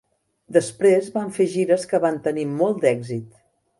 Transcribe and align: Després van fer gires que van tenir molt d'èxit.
Després 0.55 1.11
van 1.17 1.29
fer 1.37 1.47
gires 1.57 1.85
que 1.91 1.99
van 2.07 2.19
tenir 2.29 2.47
molt 2.63 2.81
d'èxit. 2.87 3.29